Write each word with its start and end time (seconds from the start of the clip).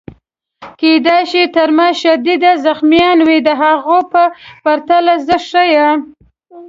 کیدای 0.79 1.23
شي 1.31 1.43
تر 1.55 1.69
ما 1.77 1.87
شدید 2.01 2.43
زخمیان 2.65 3.19
وي، 3.27 3.37
د 3.47 3.49
هغو 3.61 3.99
په 4.11 4.23
پرتله 4.63 5.15
زه 5.27 5.35
ښه 5.47 5.63
یم. 5.73 5.99